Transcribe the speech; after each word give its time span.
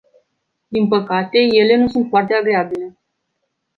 Din 0.67 0.87
păcate, 0.87 1.37
ele 1.51 1.75
nu 1.75 1.87
sunt 1.87 2.09
foarte 2.09 2.33
agreabile. 2.33 2.97